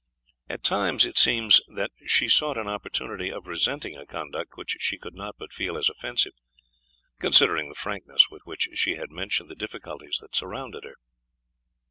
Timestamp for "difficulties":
9.55-10.17